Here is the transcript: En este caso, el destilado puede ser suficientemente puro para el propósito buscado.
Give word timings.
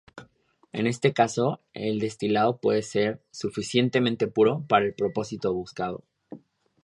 En 0.73 0.87
este 0.87 1.13
caso, 1.13 1.61
el 1.75 1.99
destilado 1.99 2.57
puede 2.57 2.81
ser 2.81 3.21
suficientemente 3.29 4.25
puro 4.27 4.65
para 4.67 4.85
el 4.87 4.95
propósito 4.95 5.53
buscado. 5.53 6.03